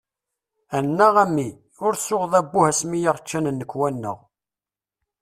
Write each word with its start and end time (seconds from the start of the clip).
Annaɣ, 0.77 1.15
a 1.23 1.25
mmi! 1.29 1.47
Ur 1.85 1.93
tsuɣeḍ 1.95 2.33
"abbuh" 2.39 2.65
ass-mi 2.69 2.97
yaɣ-ččan 3.03 3.45
nnekwa-nneɣ! 3.53 4.17